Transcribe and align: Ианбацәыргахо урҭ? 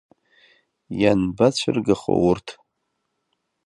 Ианбацәыргахо 1.01 2.13
урҭ? 2.27 2.47